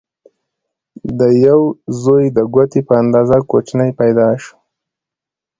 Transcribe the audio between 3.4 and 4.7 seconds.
کوچنی پیدا شو.